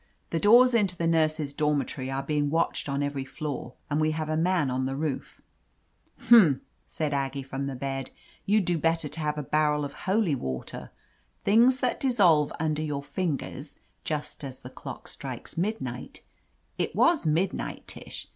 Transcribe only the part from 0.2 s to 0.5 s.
The